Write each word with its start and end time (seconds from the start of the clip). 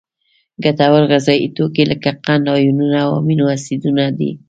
ګټور 0.63 1.03
غذایي 1.11 1.47
توکي 1.55 1.83
لکه 1.91 2.09
قند، 2.25 2.45
آیونونه 2.55 2.97
او 3.05 3.11
امینو 3.19 3.45
اسیدونه 3.55 4.05
دي. 4.17 4.31